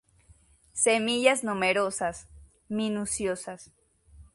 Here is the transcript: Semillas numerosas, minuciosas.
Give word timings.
Semillas 0.73 1.43
numerosas, 1.43 2.27
minuciosas. 2.69 3.71